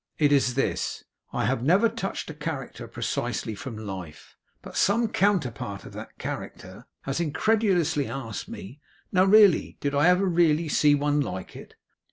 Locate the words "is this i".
0.31-1.45